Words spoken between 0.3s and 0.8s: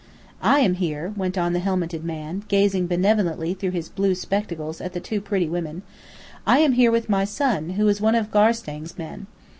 I am